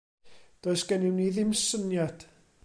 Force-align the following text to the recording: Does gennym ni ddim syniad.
Does 0.65 0.81
gennym 0.91 1.17
ni 1.19 1.29
ddim 1.37 1.51
syniad. 1.67 2.19